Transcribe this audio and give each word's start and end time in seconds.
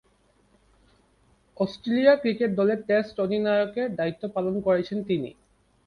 Australia 1.57 2.13
cricket 2.15 2.51
দলের 2.55 2.79
test 2.87 3.15
অধিনায়কের 3.19 3.89
দায়িত্ব 3.95 4.23
পালন 4.35 4.55
করেছেন 4.61 4.97
তিনি। 5.03 5.29